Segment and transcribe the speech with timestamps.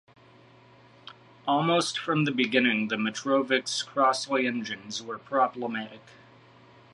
[1.47, 6.01] Almost from the beginning the Metrovick's Crossley engines were problematic.